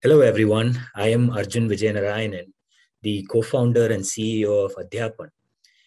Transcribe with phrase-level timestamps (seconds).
[0.00, 0.80] Hello, everyone.
[0.94, 2.52] I am Arjun Vijayanarayanan,
[3.02, 5.30] the co founder and CEO of Adhyapan,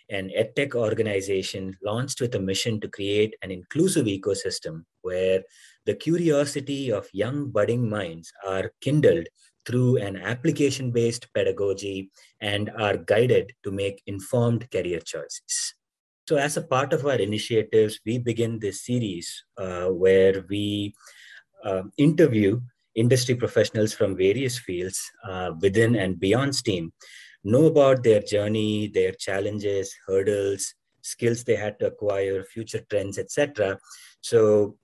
[0.10, 5.44] an edtech organization launched with a mission to create an inclusive ecosystem where
[5.86, 9.28] the curiosity of young budding minds are kindled
[9.66, 15.74] through an application based pedagogy and are guided to make informed career choices.
[16.28, 20.96] So, as a part of our initiatives, we begin this series uh, where we
[21.64, 22.60] uh, interview
[22.96, 26.92] industry professionals from various fields uh, within and beyond STEAM
[27.44, 33.78] know about their journey, their challenges, hurdles, skills they had to acquire, future trends, etc.
[34.22, 34.78] So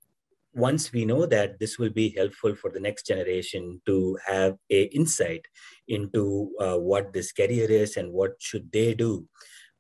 [0.53, 4.83] once we know that, this will be helpful for the next generation to have a
[4.85, 5.45] insight
[5.88, 9.27] into uh, what this career is and what should they do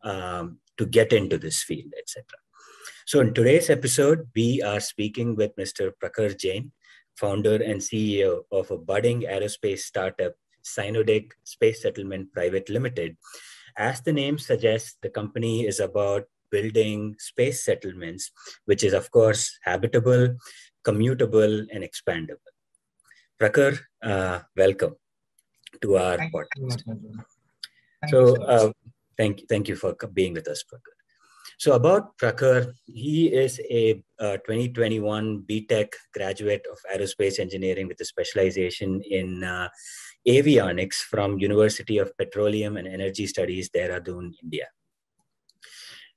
[0.03, 2.25] um, to get into this field, etc.
[3.07, 5.91] So in today's episode, we are speaking with Mr.
[6.01, 6.71] Prakhar Jain
[7.17, 13.17] founder and CEO of a budding aerospace startup, Synodic Space Settlement Private Limited.
[13.77, 18.31] As the name suggests, the company is about building space settlements,
[18.65, 20.35] which is, of course, habitable,
[20.83, 22.53] commutable, and expandable.
[23.39, 24.95] Prakhar, uh, welcome
[25.81, 26.83] to our thank podcast.
[26.87, 28.71] You so, uh,
[29.17, 30.96] thank, thank you for being with us, Prakhar.
[31.59, 38.05] So about Prakhar, he is a uh, 2021 BTech graduate of aerospace engineering with a
[38.05, 39.67] specialization in uh,
[40.27, 44.67] avionics from University of Petroleum and Energy Studies, Dehradun, India.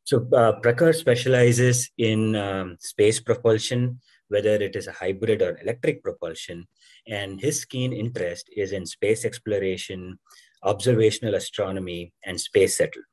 [0.04, 6.02] So uh, Prakhar specializes in um, space propulsion, whether it is a hybrid or electric
[6.02, 6.66] propulsion,
[7.06, 10.18] and his keen interest is in space exploration,
[10.64, 13.09] observational astronomy, and space settlement.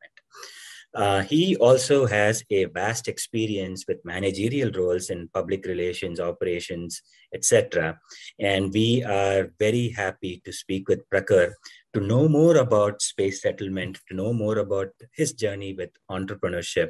[0.95, 7.01] Uh, he also has a vast experience with managerial roles in public relations, operations,
[7.33, 7.99] etc.
[8.39, 11.53] And we are very happy to speak with Prakhar
[11.93, 16.89] to know more about space settlement, to know more about his journey with entrepreneurship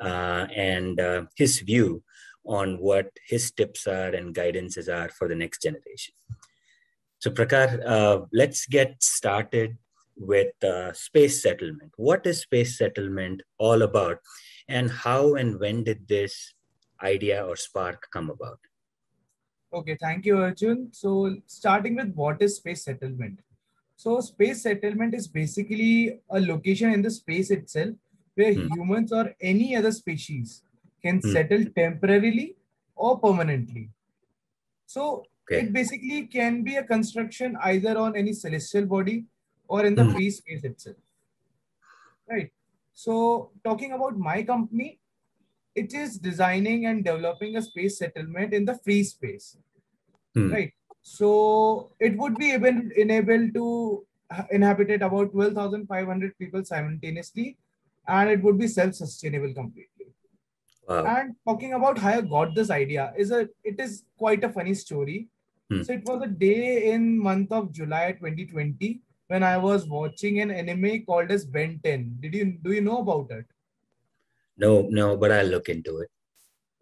[0.00, 2.02] uh, and uh, his view
[2.46, 6.14] on what his tips are and guidances are for the next generation.
[7.18, 9.78] So, Prakhar, uh, let's get started
[10.16, 11.92] with uh, space settlement.
[11.96, 14.18] What is space settlement all about,
[14.68, 16.54] and how and when did this
[17.02, 18.60] idea or spark come about?
[19.72, 20.88] Okay, thank you, Arjun.
[20.92, 23.40] So, starting with what is space settlement?
[23.96, 27.94] So, space settlement is basically a location in the space itself
[28.34, 28.68] where hmm.
[28.72, 30.62] humans or any other species
[31.02, 31.32] can hmm.
[31.32, 32.56] settle temporarily
[32.94, 33.90] or permanently.
[34.86, 35.62] So, okay.
[35.62, 39.24] it basically can be a construction either on any celestial body
[39.68, 40.12] or in the mm.
[40.12, 40.96] free space itself.
[42.28, 42.50] Right.
[42.94, 45.00] So, talking about my company,
[45.74, 49.56] it is designing and developing a space settlement in the free space.
[50.36, 50.52] Mm.
[50.52, 50.72] Right.
[51.02, 54.06] So, it would be able enable to
[54.50, 57.58] inhabit about 12,500 people simultaneously,
[58.06, 60.06] and it would be self-sustainable completely.
[60.88, 61.04] Wow.
[61.06, 64.74] And talking about how I got this idea is a it is quite a funny
[64.74, 65.28] story.
[65.70, 65.82] Hmm.
[65.82, 69.00] So it was a day in month of July 2020
[69.34, 72.18] when I was watching an anime called as Ben 10.
[72.20, 73.46] Did you do you know about it?
[74.64, 76.10] No, no, but I'll look into it.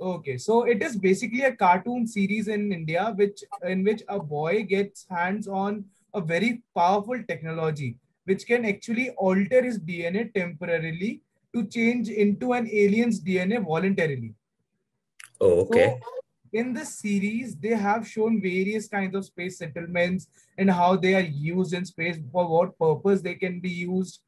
[0.08, 4.64] Okay, so it is basically a cartoon series in India, which in which a boy
[4.74, 7.90] gets hands on a very powerful technology,
[8.24, 11.12] which can actually alter his DNA temporarily
[11.54, 14.34] to change into an alien's DNA voluntarily.
[15.40, 15.88] Oh, okay.
[16.00, 16.21] So
[16.52, 21.20] in this series, they have shown various kinds of space settlements and how they are
[21.20, 24.20] used in space, for what purpose they can be used.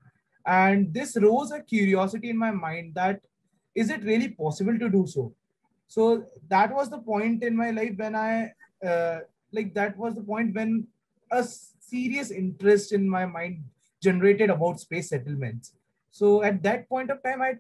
[0.47, 3.21] And this rose a curiosity in my mind that
[3.75, 5.35] is it really possible to do so?
[5.87, 8.53] So that was the point in my life when I,
[8.87, 9.21] uh,
[9.53, 10.87] like, that was the point when
[11.31, 13.65] a serious interest in my mind
[14.03, 15.75] generated about space settlements.
[16.11, 17.55] So at that point of time, I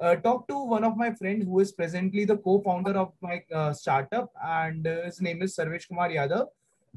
[0.00, 3.72] uh, talked to one of my friends who is presently the co-founder of my uh,
[3.72, 6.46] startup and uh, his name is Sarvesh Kumar Yadav.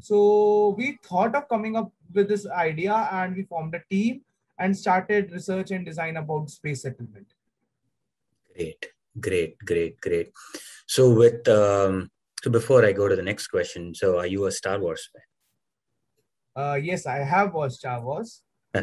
[0.02, 4.22] So we thought of coming up with this idea and we formed a team
[4.58, 7.28] and started research and design about space settlement.
[8.56, 8.88] Great,
[9.20, 10.32] great, great, great.
[10.88, 12.10] So with um,
[12.44, 16.64] so before I go to the next question, so are you a Star Wars fan?
[16.64, 18.42] Uh, yes, I have watched Star Wars.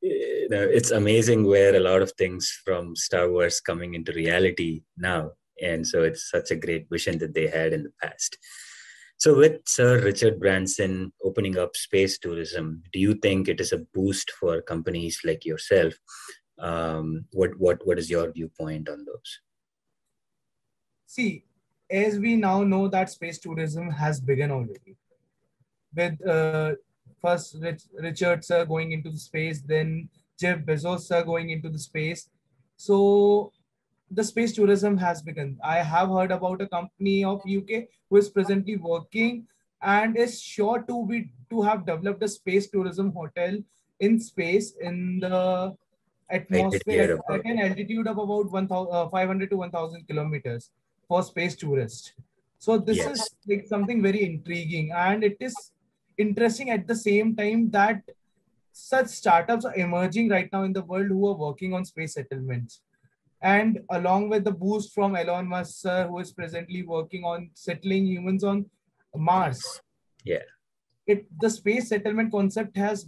[0.00, 4.82] you know, it's amazing where a lot of things from Star Wars coming into reality
[4.96, 5.32] now.
[5.60, 8.38] And so it's such a great vision that they had in the past.
[9.16, 13.84] So, with Sir Richard Branson opening up space tourism, do you think it is a
[13.92, 15.94] boost for companies like yourself?
[16.60, 19.40] Um, what what what is your viewpoint on those?
[21.06, 21.44] See,
[21.90, 24.96] as we now know that space tourism has begun already,
[25.92, 26.74] with uh,
[27.20, 31.78] first Rich, Richard sir going into the space, then Jeff Bezos sir going into the
[31.78, 32.28] space.
[32.76, 33.52] So
[34.10, 35.58] the space tourism has begun.
[35.62, 39.46] I have heard about a company of UK who is presently working
[39.82, 43.58] and is sure to be to have developed a space tourism hotel
[44.00, 45.76] in space in the
[46.30, 50.70] atmosphere at, an altitude of about 1, uh, 500 to 1000 kilometers
[51.06, 52.12] for space tourists.
[52.58, 53.20] So this yes.
[53.20, 55.54] is like something very intriguing and it is
[56.18, 58.02] interesting at the same time that
[58.72, 62.80] such startups are emerging right now in the world who are working on space settlements.
[63.40, 68.06] And along with the boost from Elon Musk, sir, who is presently working on settling
[68.06, 68.66] humans on
[69.14, 69.80] Mars.
[70.24, 70.42] Yeah.
[71.06, 73.06] It the space settlement concept has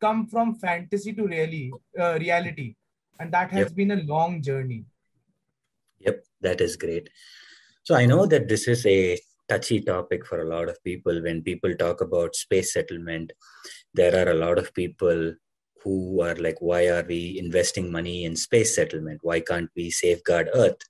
[0.00, 2.76] come from fantasy to really uh, reality,
[3.18, 3.74] and that has yep.
[3.74, 4.84] been a long journey.
[5.98, 7.10] Yep, that is great.
[7.82, 9.18] So I know that this is a
[9.50, 11.20] touchy topic for a lot of people.
[11.26, 13.32] When people talk about space settlement,
[13.92, 15.34] there are a lot of people
[15.82, 19.20] who are like, why are we investing money in space settlement?
[19.22, 20.82] Why can't we safeguard Earth?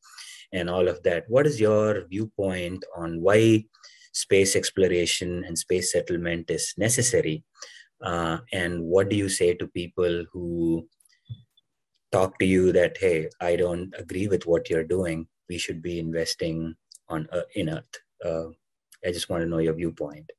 [0.52, 1.24] And all of that.
[1.28, 3.64] What is your viewpoint on why
[4.12, 7.44] space exploration and space settlement is necessary?
[8.02, 10.86] Uh, and what do you say to people who
[12.10, 15.28] talk to you that, hey, I don't agree with what you're doing?
[15.48, 16.74] We should be investing
[17.08, 17.94] on uh, in Earth.
[18.24, 18.48] Uh,
[19.04, 20.30] I just want to know your viewpoint.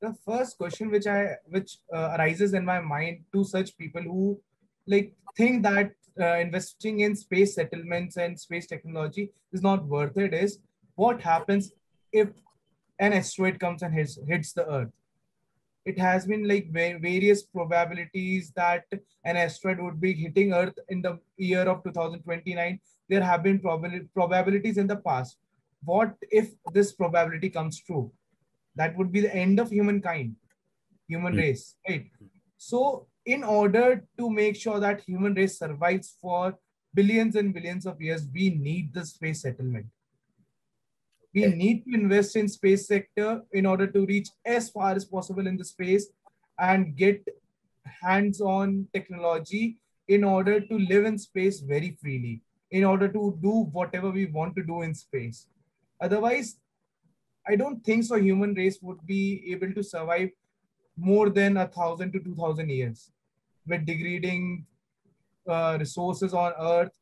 [0.00, 4.40] The first question which i which uh, arises in my mind to such people who
[4.86, 10.32] like think that uh, investing in space settlements and space technology is not worth it
[10.34, 10.60] is
[10.94, 11.72] what happens
[12.12, 12.28] if
[12.98, 14.90] an asteroid comes and hits, hits the earth?
[15.84, 18.84] It has been like various probabilities that
[19.24, 24.08] an asteroid would be hitting earth in the year of 2029 there have been prob-
[24.14, 25.38] probabilities in the past
[25.84, 28.12] what if this probability comes true?
[28.76, 30.36] That would be the end of humankind
[31.08, 31.38] human mm.
[31.38, 32.06] race right?
[32.58, 36.56] So in order to make sure that human race survives for
[36.94, 39.86] billions and billions of years we need the space settlement.
[41.34, 45.46] We need to invest in space sector in order to reach as far as possible
[45.46, 46.08] in the space
[46.58, 47.22] and get
[48.02, 49.78] hands-on technology
[50.08, 52.40] in order to live in space very freely
[52.70, 55.46] in order to do whatever we want to do in space
[56.00, 56.58] otherwise
[57.46, 58.16] I don't think so.
[58.16, 60.30] Human race would be able to survive
[60.96, 63.10] more than a thousand to two thousand years
[63.66, 64.66] with degrading
[65.48, 66.92] uh, resources on Earth,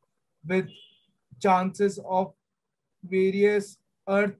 [0.47, 0.69] with
[1.43, 2.33] chances of
[3.03, 3.79] various
[4.09, 4.35] Earth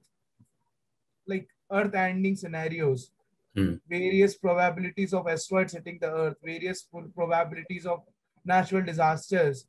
[1.27, 3.11] like Earth ending scenarios,
[3.57, 3.79] mm.
[3.89, 8.03] various probabilities of asteroids hitting the Earth, various probabilities of
[8.45, 9.67] natural disasters.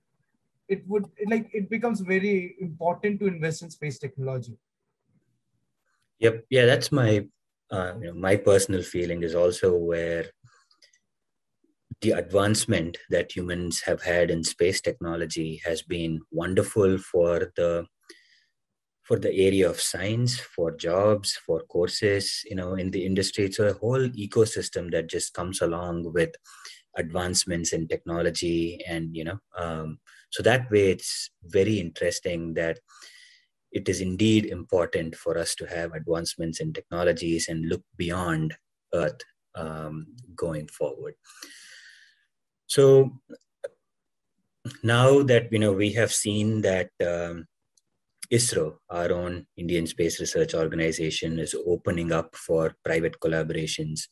[0.69, 4.57] It would it, like it becomes very important to invest in space technology.
[6.21, 6.47] Yep.
[6.51, 7.27] Yeah, that's my
[7.71, 10.27] uh, you know, my personal feeling is also where
[12.01, 17.87] the advancement that humans have had in space technology has been wonderful for the
[19.03, 23.59] for the area of science for jobs for courses you know in the industry it's
[23.59, 26.31] a whole ecosystem that just comes along with
[26.97, 29.99] advancements in technology and you know um,
[30.31, 32.79] so that way it's very interesting that
[33.73, 38.55] it is indeed important for us to have advancements in technologies and look beyond
[38.95, 39.21] Earth
[39.55, 41.15] um, going forward.
[42.67, 43.13] So
[44.83, 47.47] now that you know we have seen that um,
[48.33, 54.03] ISRO, our own Indian Space Research Organization, is opening up for private collaborations.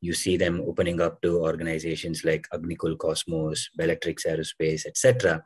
[0.00, 5.42] You see them opening up to organizations like Agnikul Cosmos, Bellatrix Aerospace, etc.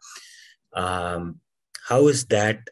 [0.74, 1.40] Um,
[1.88, 2.68] how is that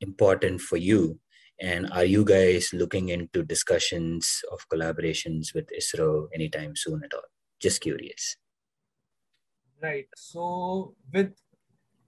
[0.00, 1.18] important for you?
[1.60, 7.28] And are you guys looking into discussions of collaborations with ISRO anytime soon at all?
[7.60, 8.36] Just curious.
[9.82, 10.06] Right.
[10.16, 11.32] So, with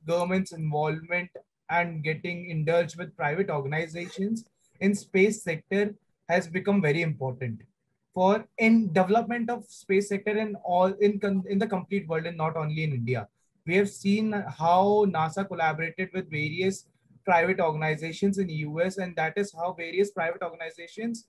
[0.06, 1.30] government's involvement
[1.68, 4.44] and getting indulged with private organizations
[4.80, 5.94] in space sector
[6.28, 7.60] has become very important
[8.14, 12.56] for in development of space sector in all in in the complete world and not
[12.56, 13.28] only in India.
[13.66, 16.86] We have seen how NASA collaborated with various
[17.24, 21.26] private organizations in the US, and that is how various private organizations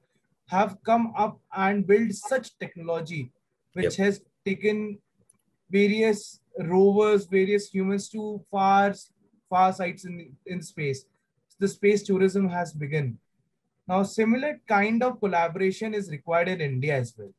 [0.48, 3.32] have come up and built such technology,
[3.74, 4.06] which yep.
[4.06, 5.00] has taken
[5.70, 8.94] various rovers, various humans to far,
[9.50, 11.06] far sites in, in space.
[11.60, 13.18] The space tourism has begun.
[13.88, 17.34] Now, similar kind of collaboration is required in India as well.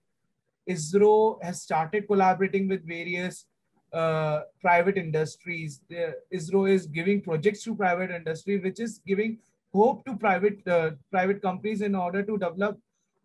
[0.68, 3.46] ISRO has started collaborating with various
[3.92, 5.80] uh, private industries.
[5.88, 9.38] The, ISRO is giving projects to private industry, which is giving
[9.72, 12.78] hope to private uh, private companies in order to develop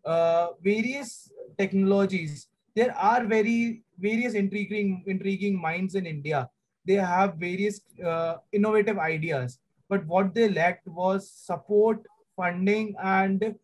[0.04, 2.48] uh, various technologies.
[2.74, 6.48] There are very various intriguing intriguing minds in India.
[6.86, 9.58] They have various uh, innovative ideas,
[9.88, 12.02] but what they lacked was support,
[12.36, 13.54] funding, and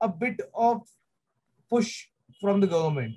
[0.00, 0.82] a bit of
[1.70, 2.06] push
[2.40, 3.14] from the government,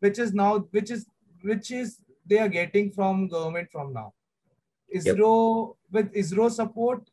[0.00, 1.06] which is now which is
[1.42, 4.12] which is they are getting from government from now.
[4.94, 5.76] ISRO yep.
[5.90, 7.08] with ISRO support,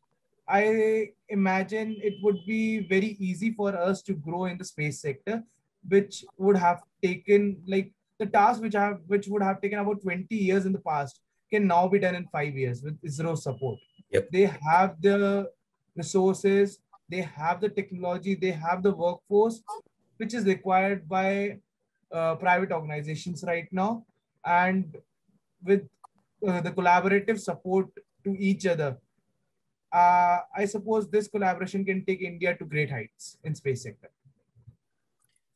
[0.47, 5.43] I imagine it would be very easy for us to grow in the space sector,
[5.87, 10.35] which would have taken like the task which have which would have taken about 20
[10.35, 13.79] years in the past can now be done in five years with ISRO support.
[14.11, 14.29] Yep.
[14.31, 15.49] They have the
[15.95, 19.61] resources, they have the technology, they have the workforce,
[20.17, 21.59] which is required by
[22.11, 24.05] uh, private organizations right now.
[24.49, 24.97] And
[25.63, 25.87] with
[26.45, 27.87] uh, the collaborative support
[28.23, 28.97] to each other,
[29.93, 34.09] uh, I suppose this collaboration can take India to great heights in space sector.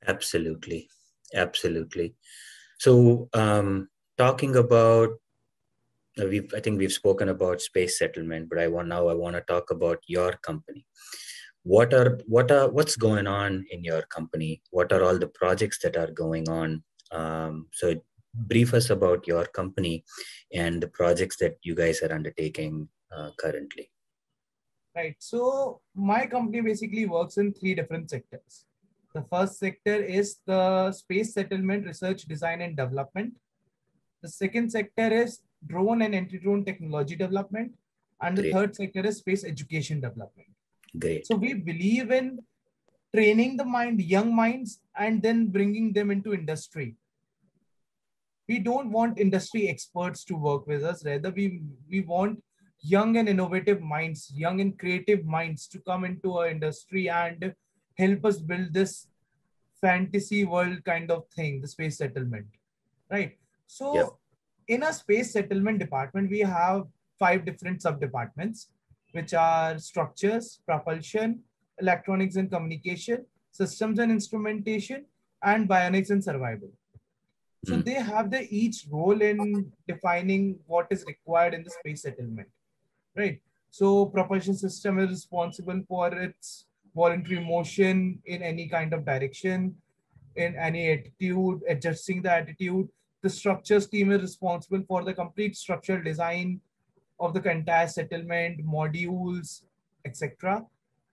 [0.06, 0.90] Absolutely,
[1.34, 2.14] absolutely.
[2.78, 5.10] So, um, talking about,
[6.20, 9.36] uh, we've I think we've spoken about space settlement, but I want now I want
[9.36, 10.86] to talk about your company.
[11.64, 14.62] What are what are what's going on in your company?
[14.72, 16.84] What are all the projects that are going on?
[17.12, 17.96] Um, so,
[18.34, 20.04] brief us about your company
[20.54, 23.90] and the projects that you guys are undertaking uh, currently.
[24.96, 25.16] Right.
[25.20, 28.66] So my company basically works in three different sectors.
[29.14, 33.34] The first sector is the space settlement research, design, and development.
[34.22, 37.74] The second sector is drone and anti-drone technology development.
[38.22, 38.54] And the Great.
[38.54, 40.50] third sector is space education development.
[40.98, 41.28] Great.
[41.28, 42.40] So we believe in
[43.14, 46.96] training the mind, young minds, and then bringing them into industry.
[48.48, 51.06] We don't want industry experts to work with us.
[51.06, 52.44] Rather, we, we want
[52.82, 57.54] young and innovative minds, young and creative minds to come into our industry and
[57.98, 59.08] help us build this
[59.80, 62.48] fantasy world kind of thing, the space settlement.
[63.10, 63.38] Right.
[63.68, 64.08] So yep.
[64.68, 66.84] in a space settlement department, we have
[67.18, 68.70] five different sub departments,
[69.12, 71.40] which are structures, propulsion,
[71.80, 75.06] electronics and communication, systems and instrumentation,
[75.44, 76.70] and bionics and survival.
[77.66, 77.86] So mm.
[77.86, 82.50] they have the each role in defining what is required in the space settlement
[83.16, 83.40] right?
[83.70, 86.66] So propulsion system is responsible for its
[86.96, 89.76] voluntary motion in any kind of direction,
[90.36, 92.88] in any attitude, adjusting the attitude.
[93.22, 96.60] The structures team is responsible for the complete structural design
[97.20, 99.64] of the entire settlement, modules,
[100.06, 100.66] etc.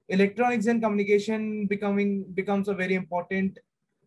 [0.09, 3.59] Electronics and communication becoming becomes a very important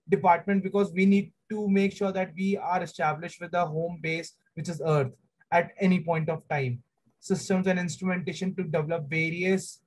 [0.10, 4.34] department because we need to make sure that we are established with a home base,
[4.56, 5.12] which is Earth,
[5.52, 6.82] at any point of time.
[7.20, 9.82] Systems and instrumentation to develop various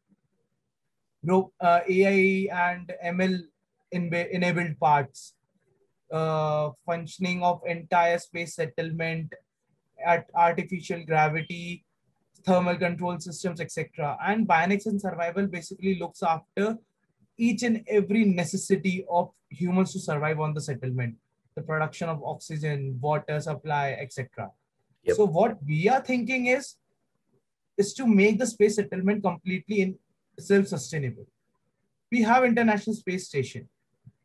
[1.28, 3.40] uh, AI and ML
[3.92, 5.34] enabled parts,
[6.12, 9.32] uh, functioning of entire space settlement
[10.04, 11.84] at artificial gravity,
[12.44, 14.16] thermal control systems, etc.
[14.24, 16.78] And Bionics and Survival basically looks after
[17.38, 21.16] each and every necessity of humans to survive on the settlement,
[21.56, 24.50] the production of oxygen, water supply, etc.
[25.04, 25.16] Yep.
[25.16, 26.76] So what we are thinking is
[27.76, 29.98] is to make the space settlement completely in
[30.38, 31.26] self-sustainable.
[32.10, 33.68] We have International Space Station,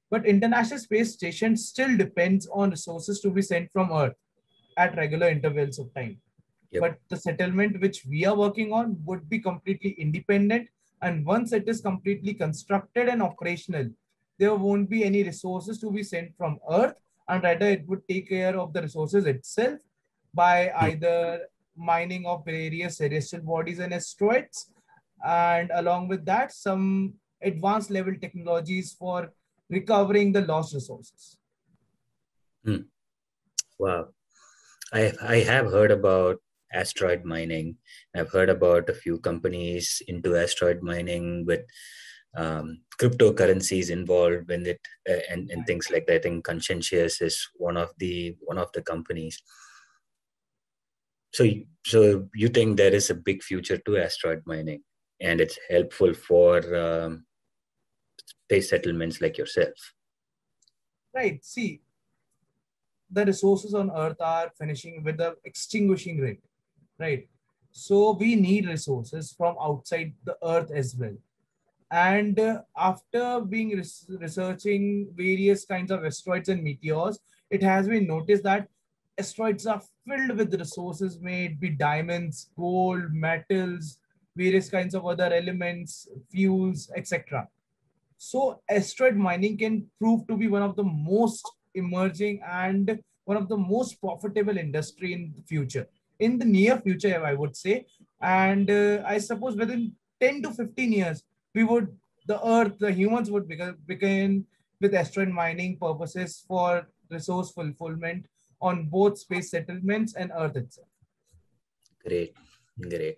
[0.10, 4.16] but International Space Station still depends on resources to be sent from Earth
[4.78, 6.18] at regular intervals of time.
[6.72, 6.82] Yep.
[6.82, 10.70] But the settlement which we are working on would be completely independent.
[11.02, 13.90] And once it is completely constructed and operational,
[14.38, 16.96] there won't be any resources to be sent from Earth,
[17.32, 19.80] and rather it would take care of the resources itself
[20.34, 20.86] by hmm.
[20.86, 21.42] either
[21.78, 24.70] mining of various celestial bodies and asteroids.
[25.26, 29.32] And along with that, some advanced level technologies for
[29.70, 31.38] recovering the lost resources.
[32.66, 32.84] Hmm.
[33.80, 34.10] Wow.
[34.94, 36.38] I, I have heard about
[36.74, 37.78] asteroid mining.
[38.14, 41.62] I've heard about a few companies into asteroid mining with
[42.36, 46.16] um, cryptocurrencies involved in it uh, and, and things like that.
[46.16, 49.42] I think Conscientious is one of the one of the companies.
[51.34, 51.46] So,
[51.86, 54.84] so you think there is a big future to asteroid mining,
[55.20, 57.26] and it's helpful for um,
[58.46, 59.94] space settlements like yourself.
[61.14, 61.44] Right.
[61.44, 61.82] See,
[63.10, 66.44] the resources on Earth are finishing with the extinguishing rate.
[67.00, 67.28] Right.
[67.72, 71.16] So we need resources from outside the Earth as well.
[71.92, 77.20] And uh, after being res- researching various kinds of asteroids and meteors,
[77.50, 78.70] it has been noticed that
[79.18, 83.98] asteroids are filled with resources, may it be diamonds, gold, metals,
[84.36, 87.48] various kinds of other elements, fuels, etc.
[88.18, 91.46] So asteroid mining can prove to be one of the most
[91.76, 95.88] emerging and one of the most profitable industry in the future,
[96.20, 97.86] in the near future, I would say.
[98.22, 101.96] And uh, I suppose within 10 to 15 years, we would,
[102.28, 104.46] the earth, the humans would begin, begin
[104.80, 108.26] with asteroid mining purposes for resource fulfillment
[108.62, 110.88] on both space settlements and earth itself.
[112.06, 112.36] Great,
[112.80, 113.18] great.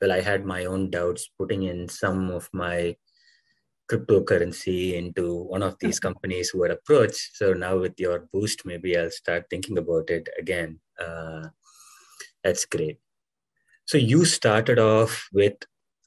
[0.00, 2.96] Well, I had my own doubts putting in some of my
[3.90, 7.30] cryptocurrency into one of these companies who had approached.
[7.34, 10.80] So now with your boost, maybe I'll start thinking about it again.
[10.98, 11.48] Uh,
[12.44, 12.98] that's great.
[13.86, 15.54] So you started off with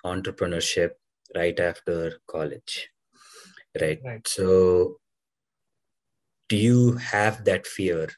[0.06, 0.92] entrepreneurship
[1.36, 2.90] right after college,
[3.80, 4.00] right?
[4.04, 4.28] Right.
[4.28, 4.98] So
[6.50, 8.10] do you have that fear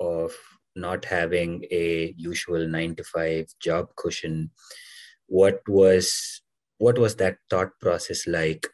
[0.00, 0.32] of
[0.74, 4.50] not having a usual nine to five job cushion?
[5.26, 6.42] What was
[6.78, 8.66] what was that thought process like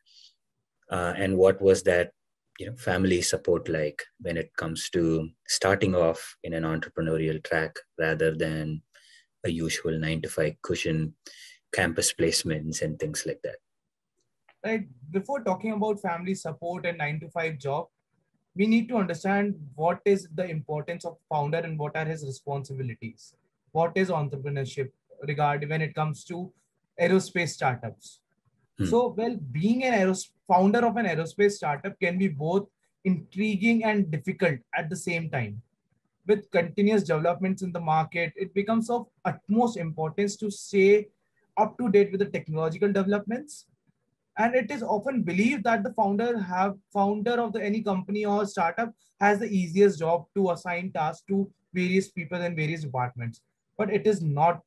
[0.91, 2.13] uh, and what was that
[2.59, 7.77] you know family support like when it comes to starting off in an entrepreneurial track
[7.99, 8.83] rather than
[9.45, 11.15] a usual nine to five cushion
[11.73, 13.57] campus placements and things like that
[14.65, 17.87] right before talking about family support and 9 to 5 job
[18.55, 23.35] we need to understand what is the importance of founder and what are his responsibilities
[23.73, 24.91] what is entrepreneurship
[25.27, 26.53] regarding when it comes to
[27.01, 28.21] aerospace startups
[28.79, 28.87] Hmm.
[28.87, 32.69] So, well, being an aeros- founder of an aerospace startup can be both
[33.05, 35.63] intriguing and difficult at the same time.
[36.27, 41.09] With continuous developments in the market, it becomes of utmost importance to stay
[41.57, 43.67] up to date with the technological developments.
[44.39, 48.47] And it is often believed that the founder have founder of the any company or
[48.47, 53.41] startup has the easiest job to assign tasks to various people in various departments.
[53.77, 54.63] But it is not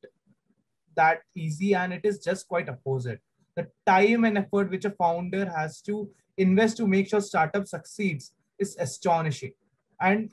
[0.96, 3.22] that easy, and it is just quite opposite
[3.56, 8.32] the time and effort which a founder has to invest to make sure startup succeeds
[8.60, 9.52] is astonishing
[10.00, 10.32] and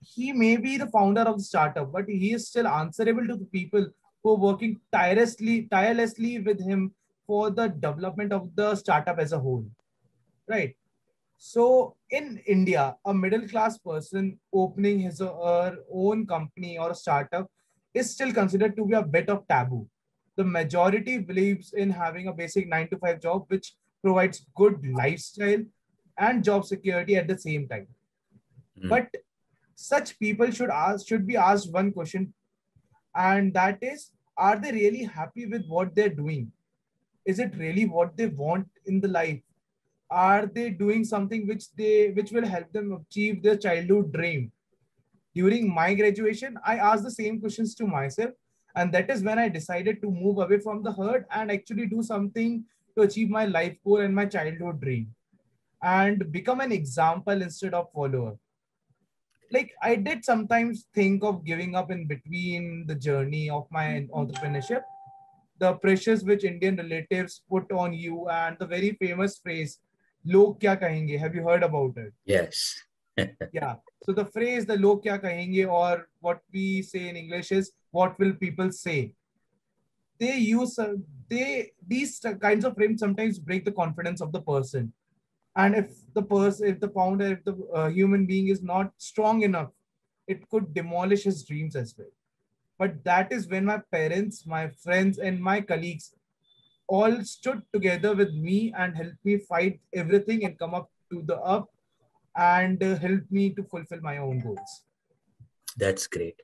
[0.00, 3.46] he may be the founder of the startup but he is still answerable to the
[3.46, 3.86] people
[4.22, 6.92] who are working tirelessly tirelessly with him
[7.28, 9.64] for the development of the startup as a whole
[10.54, 10.74] right
[11.50, 11.66] so
[12.18, 17.46] in india a middle class person opening his or her own company or a startup
[17.94, 19.86] is still considered to be a bit of taboo
[20.38, 25.64] the majority believes in having a basic nine to five job, which provides good lifestyle
[26.16, 27.88] and job security at the same time.
[28.80, 28.88] Mm.
[28.88, 29.08] But
[29.74, 32.32] such people should ask should be asked one question,
[33.16, 36.52] and that is, are they really happy with what they're doing?
[37.28, 39.42] Is it really what they want in the life?
[40.10, 44.50] Are they doing something which they which will help them achieve their childhood dream?
[45.34, 48.30] During my graduation, I asked the same questions to myself
[48.74, 52.02] and that is when I decided to move away from the herd and actually do
[52.02, 52.64] something
[52.96, 55.14] to achieve my life goal and my childhood dream
[55.82, 58.36] and become an example instead of follower.
[59.52, 64.82] Like I did sometimes think of giving up in between the journey of my entrepreneurship.
[65.58, 69.78] The pressures which Indian relatives put on you and the very famous phrase,
[70.24, 71.18] log kya kahenge?
[71.18, 72.12] Have you heard about it?
[72.24, 72.80] Yes.
[73.52, 73.74] yeah.
[74.04, 78.18] So the phrase the log kya kahenge or what we say in English is what
[78.18, 79.14] will people say
[80.18, 80.94] they use uh,
[81.28, 84.92] they these kinds of frames sometimes break the confidence of the person
[85.56, 89.42] and if the person if the founder if the uh, human being is not strong
[89.42, 89.70] enough
[90.26, 92.12] it could demolish his dreams as well
[92.78, 96.14] but that is when my parents my friends and my colleagues
[96.88, 101.36] all stood together with me and helped me fight everything and come up to the
[101.36, 101.68] up
[102.36, 104.84] and uh, helped me to fulfill my own goals
[105.76, 106.40] that's great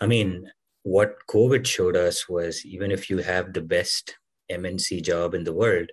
[0.00, 0.48] i mean
[0.88, 4.16] what COVID showed us was even if you have the best
[4.50, 5.90] MNC job in the world,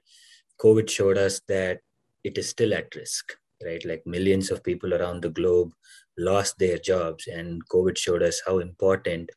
[0.62, 1.80] COVID showed us that
[2.24, 3.34] it is still at risk,
[3.66, 3.84] right?
[3.84, 5.74] Like millions of people around the globe
[6.18, 9.32] lost their jobs, and COVID showed us how important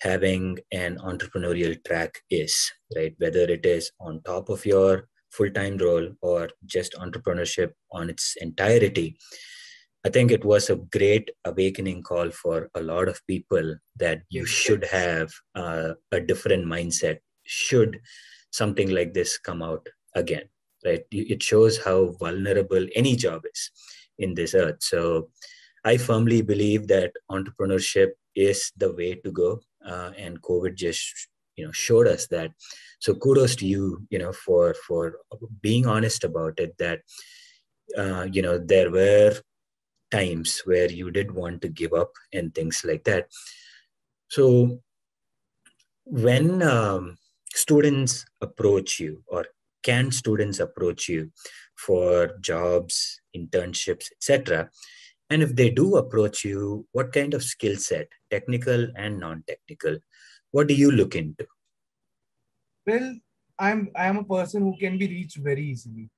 [0.00, 3.14] having an entrepreneurial track is, right?
[3.18, 8.36] Whether it is on top of your full time role or just entrepreneurship on its
[8.40, 9.16] entirety
[10.04, 14.46] I think it was a great awakening call for a lot of people that you
[14.46, 18.00] should have uh, a different mindset should
[18.50, 20.48] something like this come out again,
[20.84, 21.02] right?
[21.10, 23.70] It shows how vulnerable any job is
[24.18, 24.76] in this earth.
[24.80, 25.30] So
[25.84, 31.66] I firmly believe that entrepreneurship is the way to go, uh, and COVID just you
[31.66, 32.52] know showed us that.
[33.00, 35.14] So kudos to you, you know, for for
[35.60, 36.76] being honest about it.
[36.78, 37.00] That
[37.96, 39.34] uh, you know there were
[40.10, 43.28] times where you did want to give up and things like that
[44.28, 44.80] so
[46.04, 47.16] when um,
[47.54, 49.46] students approach you or
[49.82, 51.30] can students approach you
[51.76, 54.68] for jobs, internships, etc.
[55.30, 59.98] And if they do approach you, what kind of skill set, technical and non-technical,
[60.50, 61.46] what do you look into?
[62.86, 63.16] Well,
[63.58, 66.08] I'm I am a person who can be reached very easily.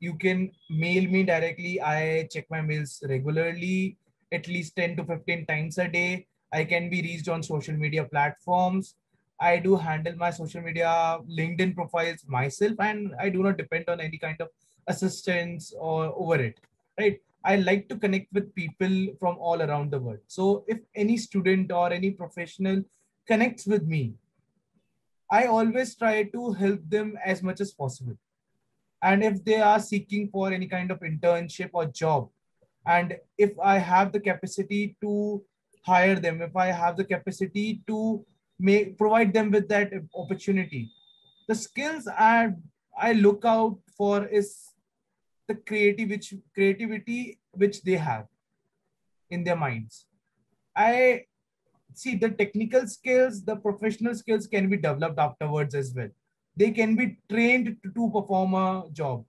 [0.00, 1.80] You can mail me directly.
[1.80, 3.96] I check my mails regularly,
[4.32, 6.26] at least 10 to 15 times a day.
[6.52, 8.96] I can be reached on social media platforms.
[9.40, 14.00] I do handle my social media LinkedIn profiles myself, and I do not depend on
[14.00, 14.48] any kind of
[14.88, 16.58] assistance or over it.
[16.98, 17.20] Right.
[17.44, 20.18] I like to connect with people from all around the world.
[20.26, 22.82] So if any student or any professional
[23.26, 24.14] connects with me,
[25.30, 28.16] I always try to help them as much as possible.
[29.02, 32.28] And if they are seeking for any kind of internship or job,
[32.86, 35.42] and if I have the capacity to
[35.84, 38.24] hire them, if I have the capacity to
[38.58, 40.90] make provide them with that opportunity,
[41.46, 42.54] the skills I
[42.98, 44.67] I look out for is
[45.48, 48.26] the creative which creativity which they have
[49.30, 50.06] in their minds.
[50.76, 51.24] I
[51.94, 56.10] see the technical skills the professional skills can be developed afterwards as well.
[56.56, 59.24] They can be trained to, to perform a job.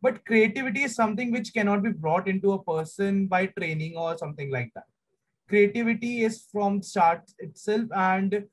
[0.00, 4.50] But creativity is something which cannot be brought into a person by training or something
[4.50, 4.84] like that.
[5.48, 8.44] Creativity is from start itself and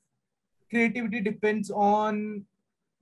[0.69, 2.45] creativity depends on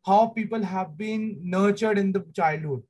[0.05, 2.81] how people have been nurtured in the childhood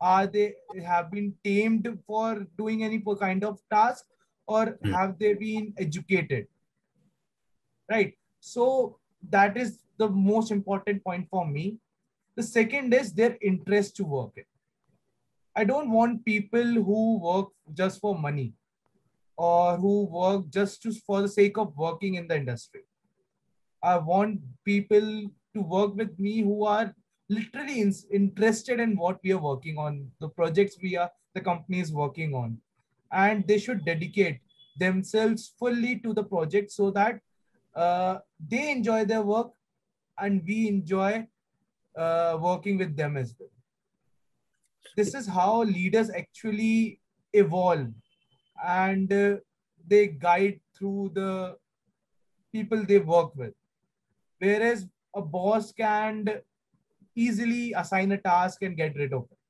[0.00, 4.04] are they have been tamed for doing any kind of task?
[4.46, 4.92] Or hmm.
[4.92, 6.46] have they been educated?
[7.88, 8.14] Right.
[8.40, 11.78] So that is the most important point for me.
[12.36, 14.32] The second is their interest to work
[15.56, 18.54] i don't want people who work just for money
[19.36, 22.82] or who work just to, for the sake of working in the industry.
[23.82, 26.94] I want people to work with me who are
[27.30, 31.80] literally in, interested in what we are working on, the projects we are, the company
[31.80, 32.58] is working on.
[33.12, 34.40] And they should dedicate
[34.78, 37.20] themselves fully to the project so that
[37.74, 39.52] uh, they enjoy their work
[40.18, 41.26] and we enjoy
[41.96, 43.48] uh, working with them as well.
[44.96, 47.00] This is how leaders actually
[47.32, 47.88] evolve
[48.66, 49.36] and uh,
[49.86, 51.56] they guide through the
[52.52, 53.54] people they work with.
[54.38, 56.28] Whereas a boss can
[57.14, 59.40] easily assign a task and get rid of it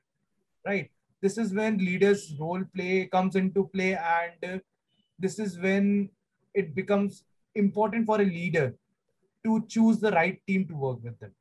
[0.65, 0.91] right?
[1.23, 4.59] This is when leaders role play comes into play and uh,
[5.19, 6.11] this is when
[6.55, 8.75] it becomes important for a leader
[9.45, 11.33] to choose the right team to work with them.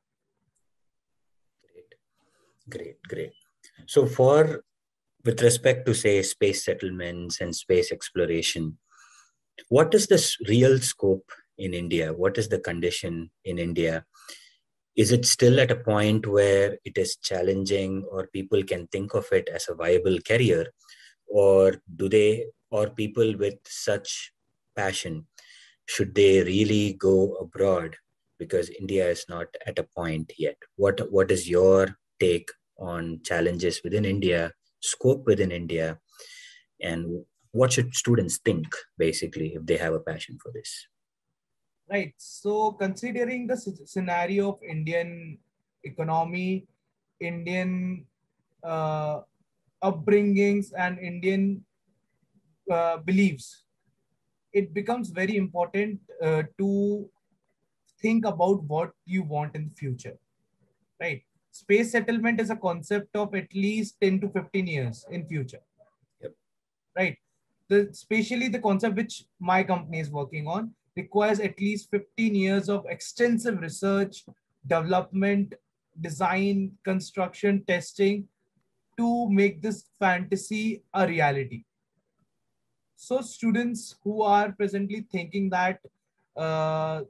[1.63, 1.95] Great.
[2.69, 3.31] Great great.
[3.85, 4.63] So for
[5.25, 8.77] with respect to say space settlements and space exploration
[9.67, 12.13] what is the real scope in india?
[12.13, 14.05] What is the condition in india
[14.99, 19.25] is it still at a point where it is challenging or people can think of
[19.31, 20.73] it as a viable career?
[21.27, 24.33] Or do they or people with such
[24.75, 25.25] passion
[25.85, 27.95] should they really go abroad?
[28.39, 30.57] Because india is not at a point yet.
[30.75, 35.97] What what is your take on challenges within india scope within india?
[36.81, 40.87] And what should students think basically if they have a passion for this
[41.89, 42.13] Right.
[42.17, 45.39] So considering the scenario of Indian
[45.83, 46.67] economy,
[47.19, 48.05] Indian
[48.63, 49.21] uh,
[49.83, 51.65] upbringings, and Indian
[52.71, 53.63] uh, beliefs,
[54.53, 57.09] it becomes very important uh, to
[57.99, 60.17] think about what you want in the future.
[61.01, 61.23] Right.
[61.51, 65.61] Space settlement is a concept of at least 10 to 15 years in future.
[66.21, 66.35] Yep.
[66.95, 67.17] Right.
[67.67, 72.69] The, especially the concept which my company is working on requires at least 15 years
[72.69, 74.23] of extensive research,
[74.67, 75.53] development,
[76.01, 78.27] design, construction, testing
[78.97, 81.63] to make this fantasy a reality.
[82.95, 85.79] So students who are presently thinking that
[86.35, 87.01] uh,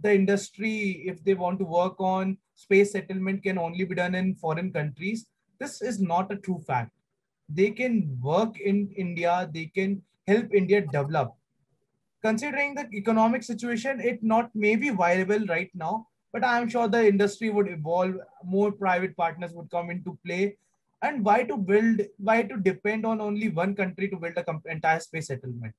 [0.00, 4.36] the industry, if they want to work on space settlement can only be done in
[4.36, 5.26] foreign countries,
[5.58, 6.92] this is not a true fact.
[7.48, 11.34] They can work in India, they can help India develop
[12.22, 17.06] considering the economic situation, it not may be viable right now, but I'm sure the
[17.06, 18.14] industry would evolve.
[18.44, 20.56] More private partners would come into play.
[21.02, 25.00] And why to build, why to depend on only one country to build a entire
[25.00, 25.74] space settlement?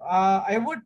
[0.00, 0.80] Uh, I would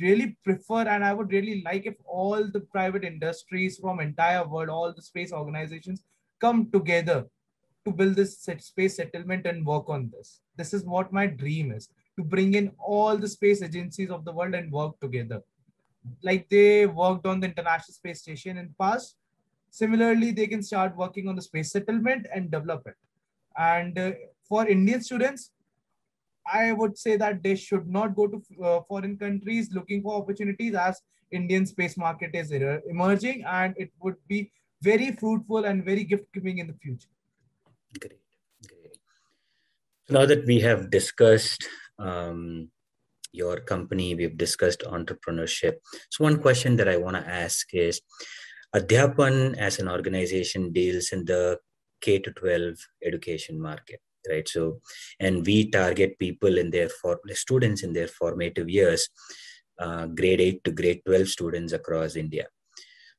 [0.00, 4.70] really prefer and I would really like if all the private industries from entire world,
[4.70, 6.02] all the space organizations
[6.40, 7.26] come together
[7.84, 10.40] to build this space settlement and work on this.
[10.56, 14.32] This is what my dream is to bring in all the space agencies of the
[14.32, 15.42] world and work together.
[16.22, 19.16] Like they worked on the International Space Station in the past,
[19.74, 22.94] Similarly, they can start working on the space settlement and develop it.
[23.58, 24.12] And uh,
[24.48, 25.50] for Indian students,
[26.46, 30.76] I would say that they should not go to uh, foreign countries looking for opportunities
[30.76, 36.32] as Indian space market is emerging and it would be very fruitful and very gift
[36.32, 37.08] giving in the future.
[37.98, 38.20] Great,
[38.68, 38.98] great.
[40.08, 41.66] Now that we have discussed
[41.98, 42.70] um,
[43.32, 45.74] your company, we've discussed entrepreneurship.
[46.10, 48.00] So one question that I want to ask is,
[48.74, 51.58] Adhyapan as an organization deals in the
[52.00, 54.48] K to 12 education market, right?
[54.48, 54.80] So,
[55.20, 59.08] and we target people in their for students in their formative years,
[59.78, 62.46] uh, grade 8 to grade 12 students across India.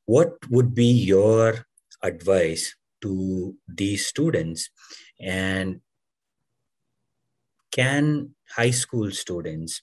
[0.06, 1.66] What would be your
[2.04, 4.70] advice to these students?
[5.20, 5.80] And
[7.72, 9.82] can high school students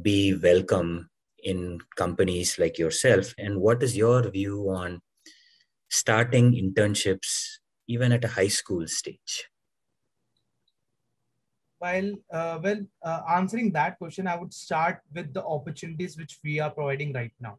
[0.00, 1.10] be welcome
[1.42, 3.34] in companies like yourself?
[3.38, 5.00] And what is your view on
[5.88, 9.48] starting internships even at a high school stage?
[11.78, 16.58] While uh, well uh, answering that question i would start with the opportunities which we
[16.58, 17.58] are providing right now.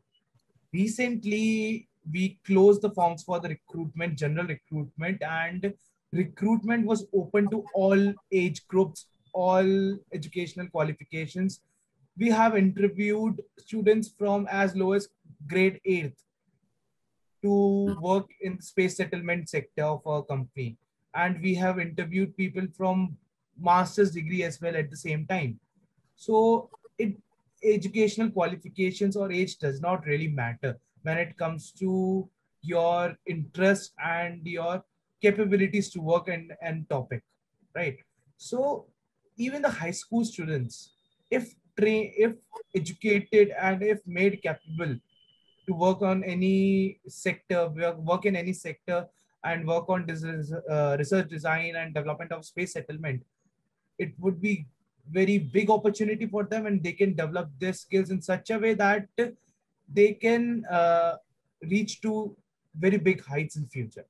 [0.73, 5.73] Recently we closed the forms for the recruitment general recruitment and
[6.11, 11.61] recruitment was open to all age groups all educational qualifications.
[12.17, 15.09] We have interviewed students from as low as
[15.47, 16.15] grade 8th
[17.43, 20.77] to work in space settlement sector of our company.
[21.13, 23.17] And we have interviewed people from
[23.59, 25.59] master's degree as well at the same time.
[26.15, 27.15] So it
[27.63, 32.29] educational qualifications or age does not really matter when it comes to
[32.61, 34.83] your interest and your
[35.21, 37.23] capabilities to work and, and topic
[37.75, 37.97] right?
[38.37, 38.87] So
[39.37, 40.91] even the high school students
[41.31, 42.33] if train if
[42.75, 44.95] educated and if made capable
[45.67, 47.67] to work on any sector
[47.97, 49.07] work in any sector
[49.43, 53.21] and work on uh, research design and development of space settlement
[53.97, 54.65] it would be
[55.11, 58.73] very big opportunity for them and they can develop their skills in such a way
[58.73, 59.07] that
[59.91, 61.15] they can uh,
[61.61, 62.35] reach to
[62.77, 64.05] very big heights in future.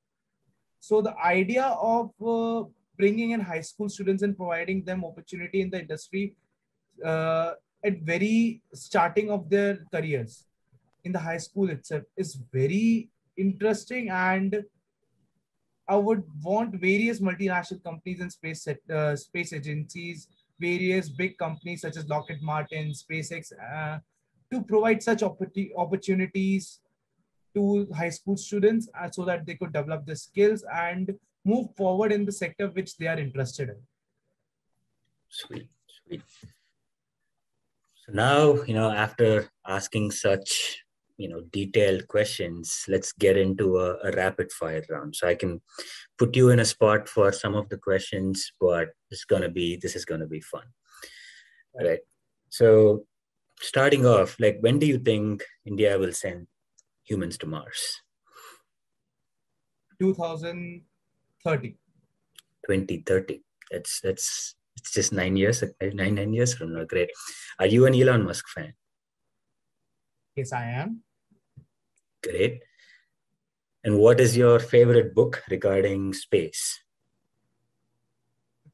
[0.80, 5.70] So the idea of uh, bringing in high school students and providing them opportunity in
[5.70, 6.34] the industry
[7.04, 7.52] uh,
[7.84, 10.44] at very starting of their careers
[11.04, 14.64] in the high school itself is very interesting and
[15.88, 20.28] I would want various multinational companies and space set, uh, space agencies,
[20.58, 23.98] various big companies such as Lockheed Martin, SpaceX, uh,
[24.50, 25.40] to provide such opp-
[25.76, 26.80] opportunities
[27.54, 31.14] to high school students uh, so that they could develop the skills and
[31.46, 33.76] move forward in the sector which they are interested in.
[35.28, 36.22] Sweet, sweet.
[38.04, 40.82] So now, you know, after asking such,
[41.16, 45.14] you know, detailed questions, let's get into a, a rapid fire round.
[45.14, 45.60] So I can
[46.18, 49.96] put you in a spot for some of the questions, but it's gonna be this
[49.96, 50.66] is gonna be fun.
[51.74, 52.00] All right.
[52.48, 53.06] So
[53.60, 56.48] starting off, like when do you think India will send
[57.04, 58.02] humans to Mars?
[61.46, 61.78] 2030.
[62.66, 63.42] 2030.
[63.70, 66.84] That's that's it's just nine years, nine nine years from now.
[66.84, 67.10] Great.
[67.60, 68.74] Are you an Elon Musk fan?
[70.34, 71.02] Yes, I am.
[72.22, 72.62] Great.
[73.84, 76.80] And what is your favorite book regarding space?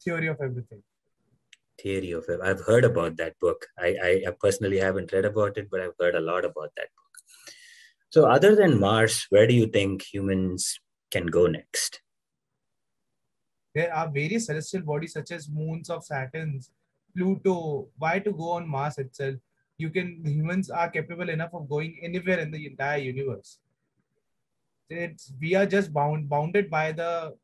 [0.03, 0.83] Theory of Everything.
[1.79, 3.67] Theory of I've heard about that book.
[3.79, 7.13] I, I personally haven't read about it, but I've heard a lot about that book.
[8.11, 10.81] So, other than Mars, where do you think humans
[11.11, 12.01] can go next?
[13.75, 16.71] There are various celestial bodies such as moons of Saturns,
[17.17, 17.89] Pluto.
[17.99, 19.37] Why to go on Mars itself?
[19.79, 23.59] You can humans are capable enough of going anywhere in the entire universe.
[24.91, 27.35] It's we are just bound bounded by the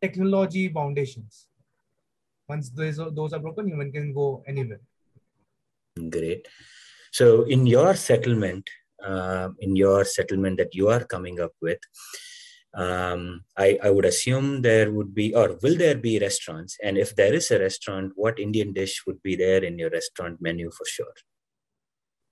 [0.00, 1.48] technology foundations.
[2.48, 4.80] Once those those are broken, human can go anywhere.
[6.10, 6.48] Great.
[7.12, 8.68] So in your settlement,
[9.02, 11.78] uh, in your settlement that you are coming up with,
[12.76, 16.76] um, I, I would assume there would be, or will there be restaurants?
[16.82, 20.42] And if there is a restaurant, what Indian dish would be there in your restaurant
[20.42, 21.14] menu for sure?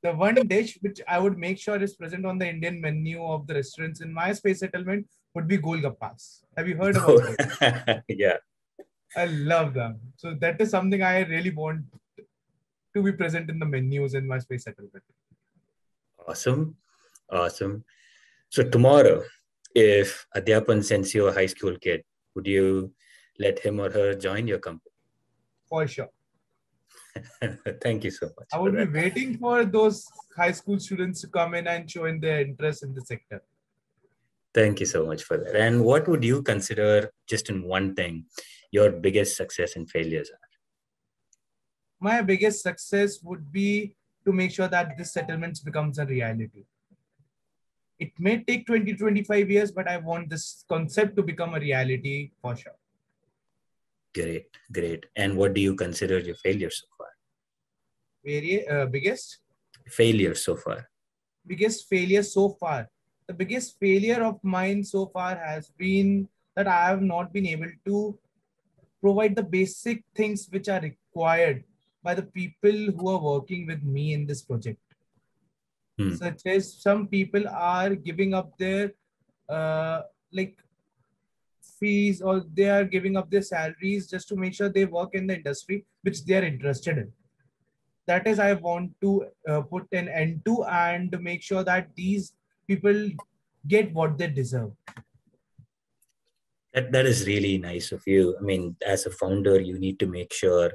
[0.03, 3.47] The one dish which I would make sure is present on the Indian menu of
[3.47, 6.43] the restaurants in my space settlement would be Golgappas.
[6.59, 8.03] Have you heard about it?
[8.09, 8.37] yeah.
[9.17, 10.01] I love them.
[10.17, 11.87] So that is something I really want
[12.95, 15.05] to be present in the menus in my space settlement.
[16.29, 16.77] Awesome.
[17.31, 17.85] Awesome.
[18.51, 19.25] So tomorrow,
[19.75, 22.93] if Adhyapan sends you a high school kid, would you
[23.39, 24.93] let him or her join your company?
[25.69, 26.11] For sure.
[27.83, 28.49] Thank you so much.
[28.53, 30.07] I would be waiting for those
[30.37, 33.43] high school students to come in and show in their interest in the sector.
[34.53, 35.57] Thank you so much for that.
[35.57, 38.27] And what would you consider, just in one thing,
[38.71, 40.49] your biggest success and failures are?
[42.01, 46.65] My biggest success would be to make sure that this settlements becomes a reality.
[47.99, 52.33] It may take 20, 25 years, but I want this concept to become a reality
[52.43, 52.77] for sure.
[54.15, 55.07] Great, great.
[55.17, 57.09] And what do you consider your failures so far?
[58.25, 59.39] Very, uh, biggest?
[59.87, 60.89] Failure so far.
[61.47, 62.89] Biggest failure so far.
[63.27, 67.71] The biggest failure of mine so far has been that I have not been able
[67.87, 68.19] to
[69.01, 71.65] provide the basic things which are required
[72.03, 74.79] by the people who are working with me in this project.
[75.99, 76.15] Hmm.
[76.15, 78.93] Such as some people are giving up their
[79.49, 80.03] uh,
[80.33, 80.57] like
[81.79, 85.27] fees or they are giving up their salaries just to make sure they work in
[85.27, 87.13] the industry which they are interested in.
[88.07, 92.35] That is i want to uh, put an end to and make sure that these
[92.67, 93.09] people
[93.67, 94.73] get what they deserve.
[96.75, 98.37] That, that is really nice of you.
[98.39, 100.73] I mean as a founder you need to make sure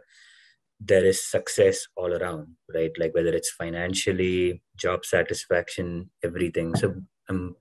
[0.80, 2.92] there is success all around right?
[2.98, 6.76] Like whether it's financially job satisfaction everything.
[6.76, 6.96] So
[7.30, 7.56] i'm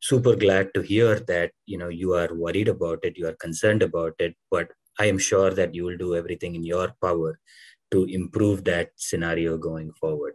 [0.00, 3.82] super glad to hear that you know you are worried about it you are concerned
[3.82, 7.38] about it but i am sure that you will do everything in your power
[7.90, 10.34] to improve that scenario going forward.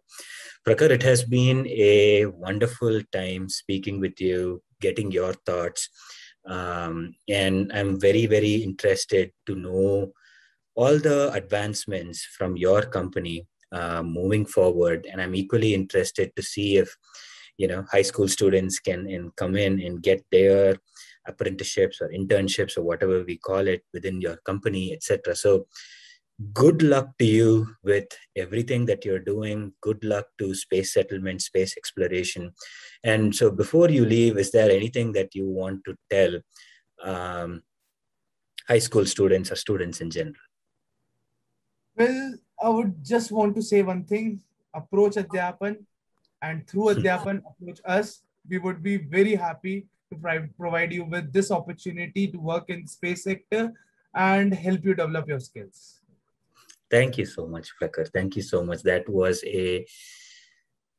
[0.67, 5.89] Prakhar it has been a wonderful time speaking with you getting your thoughts.
[6.45, 10.11] Um, and i'm very very interested to know
[10.75, 16.77] all the advancements from your company uh, moving forward and i'm equally interested to see
[16.77, 16.95] if
[17.57, 20.75] you know high school students can come in and get their
[21.27, 25.65] apprenticeships or internships or whatever we call it within your company etc so
[26.53, 29.71] good luck to you with everything that you're doing.
[29.81, 32.51] Good luck to space settlement space exploration.
[33.03, 36.39] And so before you leave is there anything that you want to tell
[37.03, 37.63] um,
[38.67, 40.44] high school students or students in general
[41.97, 44.41] well i would just want to say one thing
[44.73, 45.77] approach adhyapan
[46.45, 51.49] and through Adhyapan approach us, we would be very happy to provide you with this
[51.51, 53.73] opportunity to work in space sector
[54.13, 56.01] and help you develop your skills.
[56.91, 58.11] Thank you so much, Prakhar.
[58.13, 58.83] Thank you so much.
[58.83, 59.85] That was a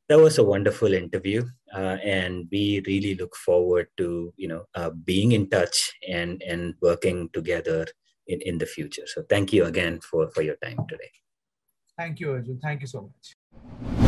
[0.09, 4.89] that was a wonderful interview, uh, and we really look forward to you know uh,
[4.89, 7.87] being in touch and and working together
[8.27, 9.05] in, in the future.
[9.05, 11.11] So thank you again for for your time today.
[11.97, 12.59] Thank you, Arjun.
[12.61, 14.06] Thank you so much.